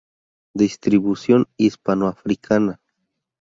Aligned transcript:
Distribución 0.55 1.45
hispano-africana. 1.57 2.79